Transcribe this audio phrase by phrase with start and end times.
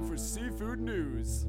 [0.00, 1.46] now, time for seafood news.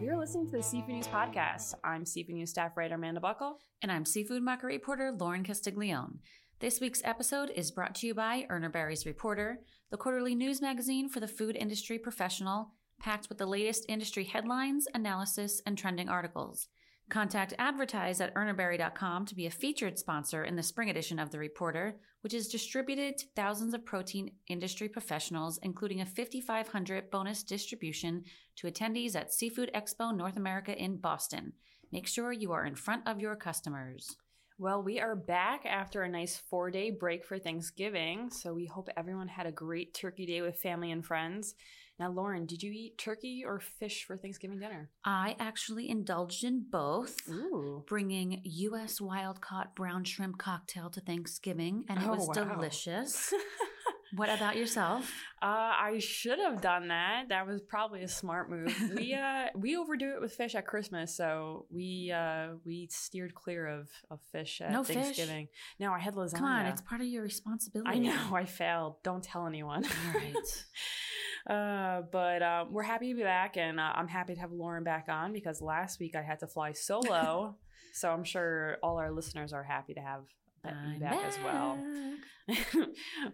[0.00, 1.74] You're listening to the Seafood News Podcast.
[1.84, 3.58] I'm Seafood News staff writer Amanda Buckle.
[3.82, 6.18] And I'm seafood market reporter Lauren Castiglione.
[6.60, 11.08] This week's episode is brought to you by Urner Barry's Reporter, the quarterly news magazine
[11.08, 16.68] for the food industry professional, packed with the latest industry headlines, analysis, and trending articles.
[17.10, 21.40] Contact advertise at urnerbarry.com to be a featured sponsor in the spring edition of The
[21.40, 28.22] Reporter, which is distributed to thousands of protein industry professionals, including a 5,500 bonus distribution
[28.54, 31.54] to attendees at Seafood Expo North America in Boston.
[31.90, 34.16] Make sure you are in front of your customers.
[34.56, 38.30] Well, we are back after a nice four day break for Thanksgiving.
[38.30, 41.54] So we hope everyone had a great turkey day with family and friends.
[42.00, 44.88] Now, Lauren, did you eat turkey or fish for Thanksgiving dinner?
[45.04, 47.14] I actually indulged in both.
[47.28, 47.84] Ooh.
[47.86, 49.02] Bringing U.S.
[49.02, 52.32] wild caught brown shrimp cocktail to Thanksgiving, and it Oh, was wow.
[52.54, 53.34] delicious.
[54.16, 55.12] what about yourself?
[55.42, 55.46] Uh,
[55.78, 57.26] I should have done that.
[57.28, 58.74] That was probably a smart move.
[58.96, 63.66] We uh we overdo it with fish at Christmas, so we uh we steered clear
[63.66, 64.96] of, of fish at No fish?
[64.96, 65.48] Thanksgiving.
[65.78, 66.34] No, I had lasagna.
[66.36, 67.90] Come on, it's part of your responsibility.
[67.90, 69.02] I know I failed.
[69.02, 69.84] Don't tell anyone.
[69.84, 70.34] All right.
[71.48, 74.84] Uh, but um, we're happy to be back, and uh, I'm happy to have Lauren
[74.84, 77.56] back on because last week I had to fly solo.
[77.92, 80.24] so I'm sure all our listeners are happy to have
[80.62, 81.78] that I'm back, as well.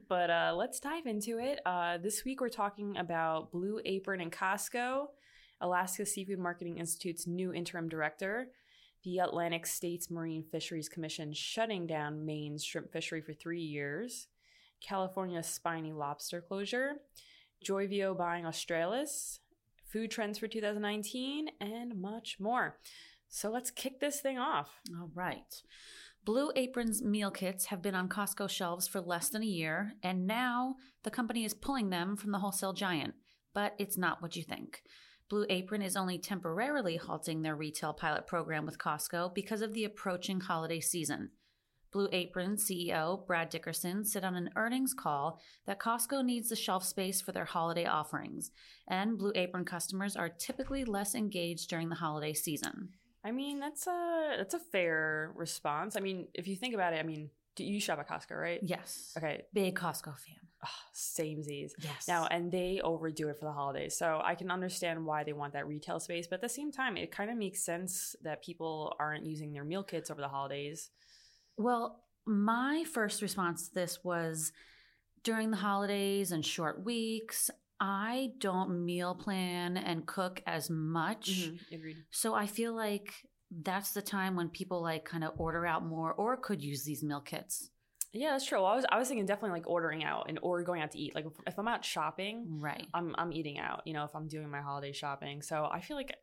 [0.08, 1.60] but uh, let's dive into it.
[1.66, 5.06] Uh, this week we're talking about Blue Apron and Costco,
[5.60, 8.48] Alaska Seafood Marketing Institute's new interim director,
[9.04, 14.28] the Atlantic States Marine Fisheries Commission shutting down Maine's shrimp fishery for three years,
[14.80, 16.94] California's spiny lobster closure,
[17.64, 19.40] Joyvio buying Australis,
[19.84, 22.78] food trends for 2019, and much more.
[23.28, 24.80] So let's kick this thing off.
[24.98, 25.62] All right.
[26.24, 30.26] Blue Apron's meal kits have been on Costco shelves for less than a year, and
[30.26, 33.14] now the company is pulling them from the wholesale giant.
[33.54, 34.82] But it's not what you think.
[35.28, 39.84] Blue Apron is only temporarily halting their retail pilot program with Costco because of the
[39.84, 41.30] approaching holiday season.
[41.96, 46.84] Blue Apron CEO Brad Dickerson said on an earnings call that Costco needs the shelf
[46.84, 48.50] space for their holiday offerings,
[48.86, 52.90] and Blue Apron customers are typically less engaged during the holiday season.
[53.24, 55.96] I mean, that's a that's a fair response.
[55.96, 58.60] I mean, if you think about it, I mean, do you shop at Costco, right?
[58.62, 59.14] Yes.
[59.16, 60.36] Okay, Big Costco fan.
[60.62, 61.74] Ah, same Z's.
[61.78, 62.06] Yes.
[62.06, 63.96] Now, and they overdo it for the holidays.
[63.96, 66.98] So I can understand why they want that retail space, but at the same time,
[66.98, 70.90] it kind of makes sense that people aren't using their meal kits over the holidays.
[71.56, 74.52] Well, my first response to this was
[75.22, 77.50] during the holidays and short weeks,
[77.80, 81.30] I don't meal plan and cook as much.
[81.30, 81.74] Mm-hmm.
[81.74, 81.96] Agreed.
[82.10, 83.12] So I feel like
[83.50, 87.02] that's the time when people like kind of order out more or could use these
[87.02, 87.70] meal kits.
[88.12, 88.58] Yeah, that's true.
[88.58, 90.98] Well, I was I was thinking definitely like ordering out and or going out to
[90.98, 91.14] eat.
[91.14, 92.86] Like if, if I'm out shopping, Right.
[92.94, 93.82] I'm I'm eating out.
[93.84, 95.42] You know, if I'm doing my holiday shopping.
[95.42, 96.14] So I feel like.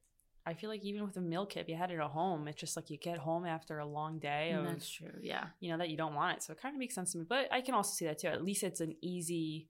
[0.45, 2.59] I feel like even with a meal kit, if you had it at home, it's
[2.59, 5.11] just like you get home after a long day of That's true.
[5.21, 5.45] Yeah.
[5.59, 7.25] you know that you don't want it so it kind of makes sense to me
[7.27, 9.69] but i can also see that too at least it's an easy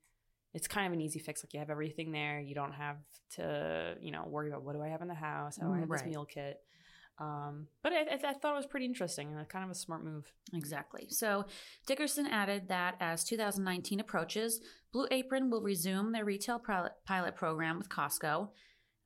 [0.53, 2.97] it's kind of an easy fix like you have everything there you don't have
[3.35, 5.79] to you know worry about what do i have in the house how do i
[5.79, 6.59] have this meal kit
[7.19, 10.03] um, but I, I, I thought it was pretty interesting and kind of a smart
[10.03, 11.05] move Exactly.
[11.09, 11.45] So
[11.85, 14.61] Dickerson added that as 2019 approaches,
[14.91, 16.59] Blue Apron will resume their retail
[17.05, 18.49] pilot program with Costco.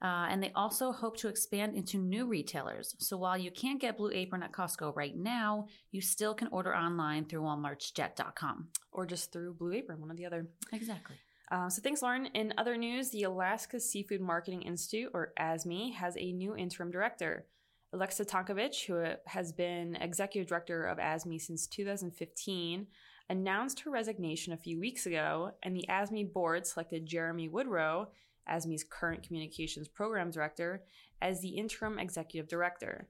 [0.01, 2.95] Uh, and they also hope to expand into new retailers.
[2.99, 6.75] So while you can't get Blue Apron at Costco right now, you still can order
[6.75, 8.67] online through WalmartJet.com.
[8.91, 11.15] or just through blue apron one or the other Exactly.
[11.49, 12.27] Uh, so thanks, Lauren.
[12.27, 17.45] In other news, the Alaska Seafood Marketing Institute, or ASMI, has a new interim director.
[17.93, 22.87] Alexa Tonkovich, who has been executive director of ASMI since 2015,
[23.29, 28.09] announced her resignation a few weeks ago, and the ASMI board selected Jeremy Woodrow,
[28.49, 30.83] ASMI's current communications program director,
[31.21, 33.09] as the interim executive director.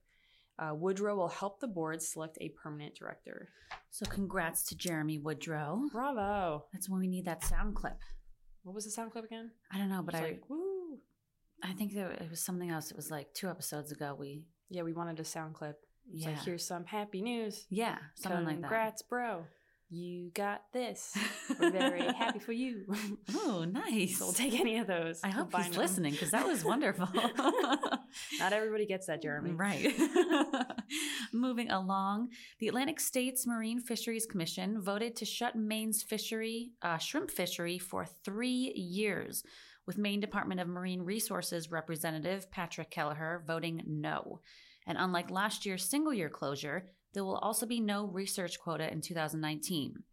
[0.59, 3.49] Uh, Woodrow will help the board select a permanent director.
[3.91, 5.83] So congrats to Jeremy Woodrow.
[5.91, 6.65] Bravo!
[6.73, 7.99] That's when we need that sound clip.
[8.63, 9.51] What was the sound clip again?
[9.71, 10.97] I don't know, but I like, woo!
[11.63, 12.89] I think that it was something else.
[12.91, 14.15] It was like two episodes ago.
[14.19, 15.79] We Yeah, we wanted a sound clip.
[16.11, 17.65] It's yeah like, here's some happy news.
[17.69, 18.61] yeah something like that.
[18.61, 19.45] Congrats, bro.
[19.89, 21.15] You got this.
[21.59, 22.85] We're very happy for you.
[23.33, 24.17] Oh, nice.
[24.17, 25.21] so we'll take any of those.
[25.23, 25.77] I hope he's them.
[25.79, 27.07] listening because that was wonderful.
[28.39, 29.51] Not everybody gets that, Jeremy.
[29.51, 29.93] right.
[31.33, 32.29] Moving along,
[32.59, 38.05] the Atlantic States Marine Fisheries Commission voted to shut Maine's fishery, uh, shrimp fishery, for
[38.25, 39.43] three years,
[39.85, 44.41] with Maine Department of Marine Resources Representative Patrick Keliher voting no.
[44.85, 46.87] And unlike last year's single year closure,
[47.17, 50.03] there will also be no research quota in 2019.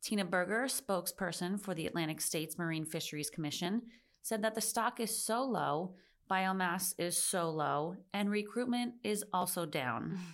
[0.00, 3.82] Tina Berger, spokesperson for the Atlantic States Marine Fisheries Commission,
[4.22, 5.96] said that the stock is so low,
[6.30, 10.20] biomass is so low, and recruitment is also down.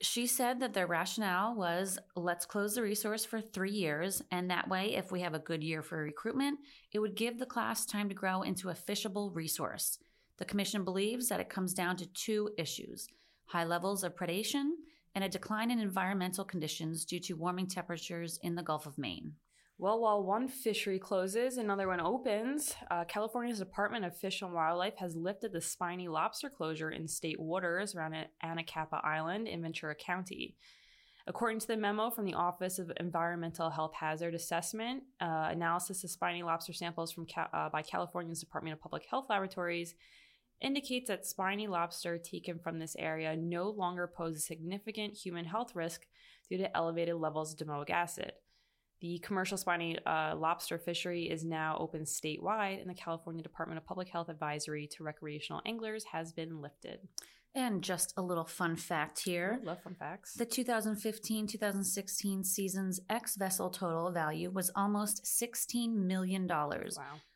[0.00, 4.68] She said that their rationale was let's close the resource for three years, and that
[4.68, 6.60] way, if we have a good year for recruitment,
[6.92, 9.98] it would give the class time to grow into a fishable resource.
[10.36, 13.08] The commission believes that it comes down to two issues
[13.46, 14.70] high levels of predation
[15.18, 19.32] and a decline in environmental conditions due to warming temperatures in the Gulf of Maine.
[19.76, 22.76] Well, while one fishery closes, another one opens.
[22.88, 27.40] Uh, California's Department of Fish and Wildlife has lifted the spiny lobster closure in state
[27.40, 30.54] waters around Anacapa Island in Ventura County.
[31.26, 36.10] According to the memo from the Office of Environmental Health Hazard Assessment, uh, analysis of
[36.10, 39.96] spiny lobster samples from uh, by California's Department of Public Health Laboratories
[40.60, 46.06] indicates that spiny lobster taken from this area no longer poses significant human health risk
[46.48, 48.32] due to elevated levels of domoic acid.
[49.00, 53.86] The commercial spiny uh, lobster fishery is now open statewide, and the California Department of
[53.86, 56.98] Public Health advisory to recreational anglers has been lifted.
[57.54, 59.58] And just a little fun fact here.
[59.60, 60.34] I love fun facts.
[60.34, 66.46] The 2015 2016 season's ex vessel total value was almost $16 million.
[66.46, 66.86] Wow.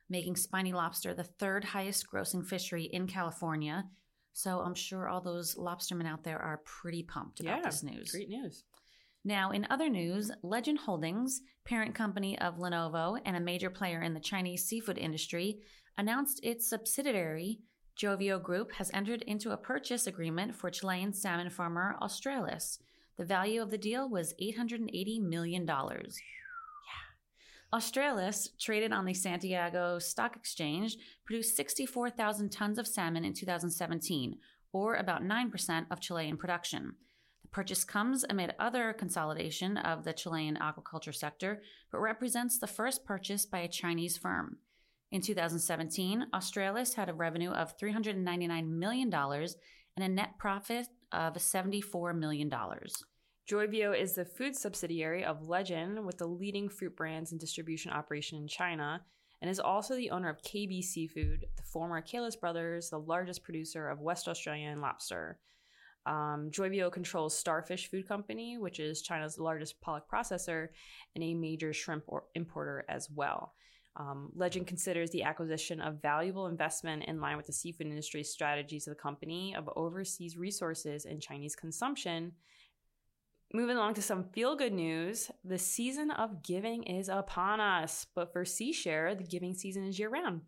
[0.08, 3.84] Making spiny lobster the third highest grossing fishery in California.
[4.32, 8.10] So I'm sure all those lobstermen out there are pretty pumped about yeah, this news.
[8.10, 8.64] Great news.
[9.24, 14.14] Now, in other news, Legend Holdings, parent company of Lenovo and a major player in
[14.14, 15.60] the Chinese seafood industry,
[15.96, 17.60] announced its subsidiary,
[17.96, 22.78] Joyvio Group, has entered into a purchase agreement for Chilean salmon farmer Australis.
[23.16, 25.70] The value of the deal was $880 million.
[27.74, 34.36] Australis, traded on the Santiago Stock Exchange, produced 64,000 tons of salmon in 2017,
[34.74, 36.94] or about 9% of Chilean production
[37.42, 43.06] The purchase comes amid other consolidation of the Chilean aquaculture sector, but represents the first
[43.06, 44.58] purchase by a Chinese firm.
[45.10, 52.18] In 2017, Australis had a revenue of $399 million and a net profit of $74
[52.18, 52.50] million.
[53.50, 58.38] Joyvio is the food subsidiary of Legend with the leading fruit brands and distribution operation
[58.38, 59.02] in China
[59.40, 63.88] and is also the owner of KB Seafood, the former Kailis Brothers, the largest producer
[63.88, 65.40] of West Australian lobster.
[66.06, 70.68] Um, Joyvio controls Starfish Food Company, which is China's largest pollock processor
[71.16, 73.54] and a major shrimp or- importer as well.
[73.96, 78.86] Um, Legend considers the acquisition a valuable investment in line with the seafood industry's strategies
[78.86, 82.32] of the company of overseas resources and Chinese consumption.
[83.54, 88.06] Moving along to some feel good news, the season of giving is upon us.
[88.14, 90.40] But for SeaShare, the giving season is year round.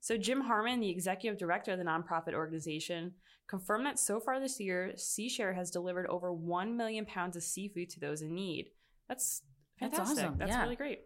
[0.00, 3.12] So, Jim Harmon, the executive director of the nonprofit organization,
[3.46, 7.90] confirmed that so far this year, SeaShare has delivered over 1 million pounds of seafood
[7.90, 8.70] to those in need.
[9.08, 9.42] That's
[9.78, 10.06] fantastic.
[10.06, 10.38] That's, awesome.
[10.38, 10.62] That's yeah.
[10.62, 11.00] really great.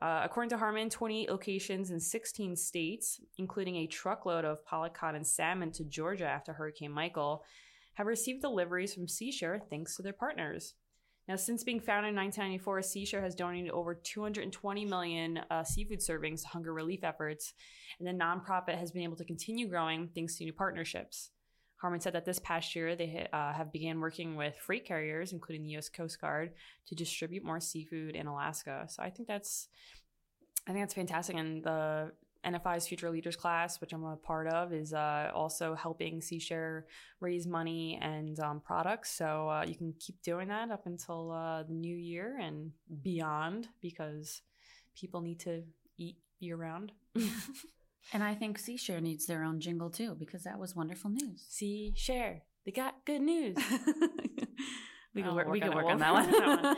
[0.00, 5.14] Uh, according to Harmon, 28 locations in 16 states, including a truckload of pollock cod
[5.14, 7.42] and salmon to Georgia after Hurricane Michael,
[7.94, 10.74] have received deliveries from SeaShare thanks to their partners.
[11.26, 16.42] Now, since being founded in 1994, SeaShare has donated over 220 million uh, seafood servings
[16.42, 17.54] to hunger relief efforts,
[17.98, 21.30] and the nonprofit has been able to continue growing thanks to new partnerships.
[21.76, 25.62] Harmon said that this past year they uh, have began working with freight carriers, including
[25.62, 25.88] the U.S.
[25.88, 26.52] Coast Guard,
[26.86, 28.86] to distribute more seafood in Alaska.
[28.88, 29.68] So I think that's,
[30.66, 31.36] I think that's fantastic.
[31.36, 32.12] And the
[32.44, 36.82] NFI's Future Leaders class, which I'm a part of, is uh, also helping SeaShare
[37.20, 39.10] raise money and um, products.
[39.10, 42.72] So uh, you can keep doing that up until uh, the new year and
[43.02, 44.42] beyond because
[44.94, 45.62] people need to
[45.96, 46.92] eat year round.
[48.12, 51.44] And I think SeaShare needs their own jingle too because that was wonderful news.
[51.50, 53.56] SeaShare, they got good news.
[55.14, 56.30] we can oh, work, we can work on that one.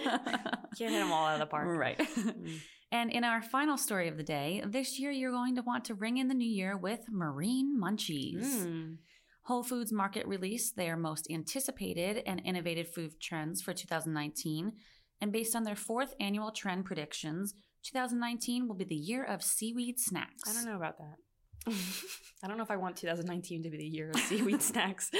[0.78, 1.66] Can't hit them all out of the park.
[1.68, 1.98] Right.
[1.98, 2.60] Mm.
[2.96, 5.94] And in our final story of the day, this year you're going to want to
[5.94, 8.42] ring in the new year with Marine Munchies.
[8.42, 8.96] Mm.
[9.42, 14.72] Whole Foods Market released their most anticipated and innovative food trends for 2019.
[15.20, 20.00] And based on their fourth annual trend predictions, 2019 will be the year of seaweed
[20.00, 20.48] snacks.
[20.48, 21.74] I don't know about that.
[22.42, 25.10] I don't know if I want 2019 to be the year of seaweed snacks.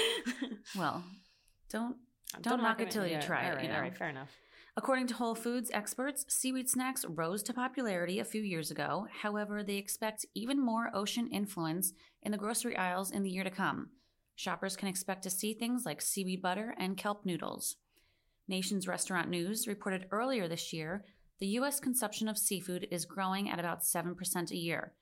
[0.75, 1.03] well,
[1.69, 1.97] don't
[2.41, 3.55] don't, knock it till you try it.
[3.55, 3.75] Right, you know?
[3.75, 4.31] all right, fair enough.
[4.77, 9.07] According to Whole Foods experts, seaweed snacks rose to popularity a few years ago.
[9.23, 13.49] However, they expect even more ocean influence in the grocery aisles in the year to
[13.49, 13.89] come.
[14.35, 17.77] Shoppers can expect to see things like seaweed butter and kelp noodles.
[18.47, 21.03] Nation's Restaurant News reported earlier this year
[21.39, 21.79] the U.S.
[21.79, 24.93] consumption of seafood is growing at about 7% a year.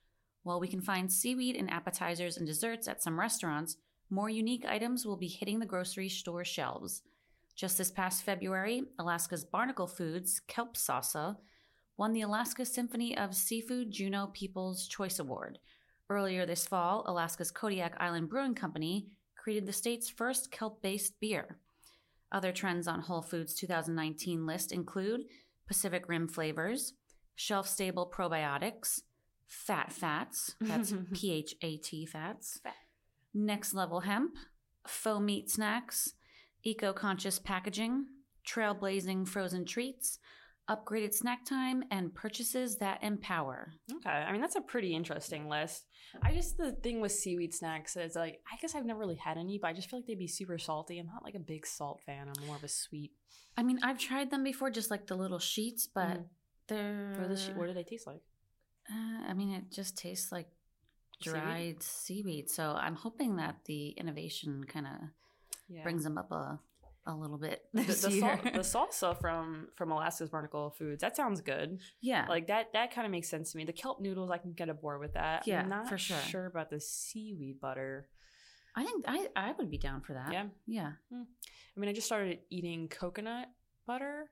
[0.44, 3.76] While we can find seaweed in appetizers and desserts at some restaurants,
[4.10, 7.02] more unique items will be hitting the grocery store shelves.
[7.56, 11.38] Just this past February, Alaska's Barnacle Foods, Kelp Salsa,
[11.98, 15.60] won the Alaska Symphony of Seafood Juneau People's Choice Award.
[16.10, 19.08] Earlier this fall, Alaska's Kodiak Island Brewing Company
[19.38, 21.58] created the state's first kelp based beer.
[22.32, 25.22] Other trends on Whole Foods 2019 list include
[25.68, 26.94] Pacific Rim flavors,
[27.36, 29.00] shelf stable probiotics,
[29.48, 32.74] fat fats, that's P H A T fats, Fat.
[33.34, 34.36] next level hemp,
[34.86, 36.14] faux meat snacks,
[36.66, 38.06] eco conscious packaging,
[38.48, 40.20] trailblazing frozen treats,
[40.70, 43.74] upgraded snack time, and purchases that empower.
[43.98, 45.86] Okay, I mean that's a pretty interesting list.
[46.24, 49.38] I just the thing with seaweed snacks is like I guess I've never really had
[49.38, 50.98] any, but I just feel like they'd be super salty.
[51.00, 52.28] I'm not like a big salt fan.
[52.28, 53.12] I'm more of a sweet.
[53.58, 56.26] I mean, I've tried them before, just like the little sheets, but Mhm.
[56.68, 57.14] they're.
[57.18, 58.22] What, the, what do they taste like?
[58.92, 60.48] Uh, I mean, it just tastes like
[61.22, 61.34] Seaweed?
[61.34, 62.50] dried seaweed.
[62.50, 64.94] So I'm hoping that the innovation kind of
[65.68, 65.84] Yeah.
[65.84, 66.60] brings them up a,
[67.08, 71.02] a little bit the, the, sal- the salsa from from Alaska's Barnacle Foods.
[71.02, 71.80] That sounds good.
[72.02, 73.66] yeah, Like that that kind of makes sense to me.
[73.66, 75.48] The kelp noodles, I can get aboard with that.
[75.48, 76.18] Yeah, I'm not for sure.
[76.28, 78.08] sure about the seaweed butter.
[78.76, 80.34] I think I I would be down for that.
[80.34, 80.46] Yeah.
[80.68, 80.92] yeah.
[81.14, 83.48] I mean, I just started eating coconut
[83.88, 84.30] butter.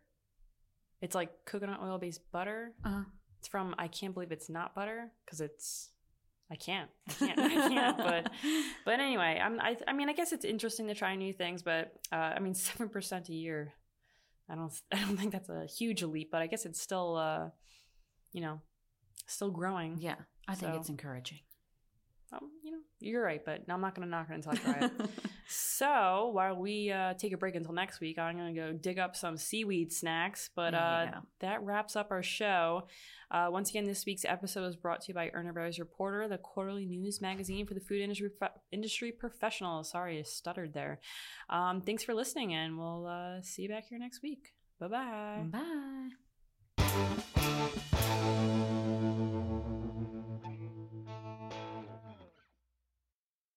[1.02, 2.74] It's like coconut oil based butter.
[2.84, 3.04] Uh,
[3.40, 5.90] It's from I can't believe it's not butter because it's
[6.54, 7.98] I can't I can't I can't.
[7.98, 8.32] But
[8.86, 11.92] but anyway, I'm I I mean I guess it's interesting to try new things, but
[12.12, 13.74] uh, I mean seven percent a year.
[14.50, 17.50] I don't I don't think that's a huge leap, but I guess it's still uh
[18.34, 18.62] you know
[19.28, 19.98] still growing.
[20.00, 20.16] yeah,
[20.48, 21.40] I think So- it's encouraging.
[22.34, 24.92] Um, you know you're right, but I'm not gonna knock it until I try it.
[25.78, 29.16] So while we uh, take a break until next week, I'm gonna go dig up
[29.16, 30.52] some seaweed snacks.
[30.56, 31.08] But uh,
[31.40, 32.88] that wraps up our show.
[33.32, 36.38] Uh, once again, this week's episode was brought to you by Urner Barry's Reporter, the
[36.38, 38.30] quarterly news magazine for the food industry
[38.72, 39.90] industry professionals.
[39.90, 41.00] Sorry, I stuttered there.
[41.50, 44.54] Um, thanks for listening, and we'll uh, see you back here next week.
[44.80, 46.10] Bye bye.
[46.78, 48.60] Bye.